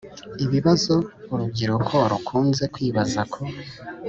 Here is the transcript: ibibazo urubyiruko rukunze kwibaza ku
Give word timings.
ibibazo 0.45 0.95
urubyiruko 1.33 1.95
rukunze 2.11 2.63
kwibaza 2.73 3.21
ku 3.31 3.41